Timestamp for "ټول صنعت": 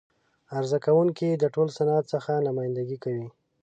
1.53-2.05